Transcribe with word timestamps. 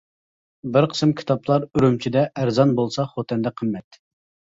بىر 0.77 0.85
قىسىم 0.93 1.11
كىتابلار 1.19 1.65
ئۈرۈمچىدە 1.67 2.23
ئەرزان 2.39 2.73
بولسا 2.79 3.07
خوتەندە 3.13 3.53
قىممەت. 3.61 4.01